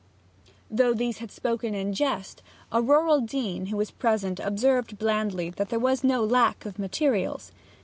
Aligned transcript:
Though 0.71 0.95
these 0.95 1.19
had 1.19 1.29
spoken 1.31 1.75
in 1.75 1.93
jest, 1.93 2.41
a 2.71 2.81
rural 2.81 3.21
dean 3.21 3.67
who 3.67 3.77
was 3.77 3.91
present 3.91 4.39
observed 4.39 4.97
blandly 4.97 5.51
that 5.51 5.69
there 5.69 5.77
was 5.77 6.03
no 6.03 6.23
lack 6.25 6.65
of 6.65 6.79
materials. 6.79 7.51